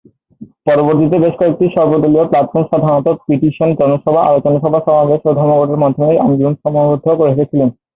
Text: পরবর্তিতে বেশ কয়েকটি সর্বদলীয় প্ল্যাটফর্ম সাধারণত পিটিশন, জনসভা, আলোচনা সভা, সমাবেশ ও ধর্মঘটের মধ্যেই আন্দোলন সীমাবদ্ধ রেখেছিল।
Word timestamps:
পরবর্তিতে 0.67 1.17
বেশ 1.23 1.33
কয়েকটি 1.39 1.65
সর্বদলীয় 1.75 2.25
প্ল্যাটফর্ম 2.27 2.65
সাধারণত 2.69 3.07
পিটিশন, 3.25 3.69
জনসভা, 3.79 4.21
আলোচনা 4.25 4.57
সভা, 4.63 4.79
সমাবেশ 4.85 5.21
ও 5.25 5.31
ধর্মঘটের 5.39 5.81
মধ্যেই 5.83 6.21
আন্দোলন 6.25 6.53
সীমাবদ্ধ 6.61 7.05
রেখেছিল। 7.21 7.61